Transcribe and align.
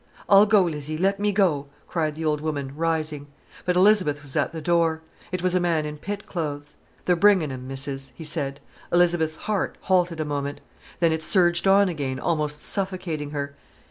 "I'll 0.27 0.47
go, 0.47 0.63
Lizzie, 0.63 0.97
let 0.97 1.19
me 1.19 1.31
go," 1.31 1.67
cried 1.87 2.15
the 2.15 2.25
old 2.25 2.41
woman, 2.41 2.75
rising. 2.75 3.27
But 3.65 3.75
Elizabeth 3.75 4.23
was 4.23 4.35
at 4.35 4.51
the 4.51 4.59
door. 4.59 5.03
It 5.31 5.43
was 5.43 5.53
a 5.53 5.59
man 5.59 5.85
in 5.85 5.99
pit 5.99 6.25
clothes. 6.25 6.75
"They're 7.05 7.15
bringin' 7.15 7.51
'im, 7.51 7.67
Missis," 7.67 8.11
he 8.15 8.23
said. 8.23 8.59
Elizabeth's 8.91 9.37
heart 9.45 9.77
halted 9.81 10.19
a 10.19 10.25
moment. 10.25 10.59
Then 11.01 11.11
it 11.11 11.21
surged 11.21 11.67
on 11.67 11.87
again, 11.87 12.19
almost 12.19 12.63
suffocating 12.63 13.29
her. 13.29 13.55